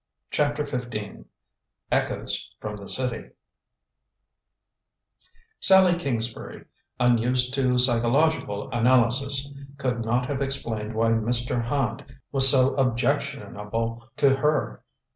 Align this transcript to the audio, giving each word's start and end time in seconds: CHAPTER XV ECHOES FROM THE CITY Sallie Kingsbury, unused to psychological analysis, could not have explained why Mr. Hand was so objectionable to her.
CHAPTER 0.31 0.65
XV 0.65 1.25
ECHOES 1.91 2.55
FROM 2.59 2.75
THE 2.77 2.89
CITY 2.89 3.29
Sallie 5.59 5.93
Kingsbury, 5.99 6.65
unused 6.99 7.53
to 7.53 7.77
psychological 7.77 8.71
analysis, 8.71 9.47
could 9.77 10.03
not 10.03 10.25
have 10.25 10.41
explained 10.41 10.95
why 10.95 11.11
Mr. 11.11 11.65
Hand 11.65 12.03
was 12.31 12.49
so 12.49 12.73
objectionable 12.77 14.09
to 14.17 14.37
her. 14.37 14.83